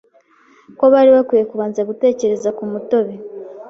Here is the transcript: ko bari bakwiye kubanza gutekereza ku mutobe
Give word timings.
ko 0.77 0.85
bari 0.93 1.09
bakwiye 1.15 1.43
kubanza 1.51 1.87
gutekereza 1.89 2.49
ku 2.57 2.63
mutobe 2.71 3.13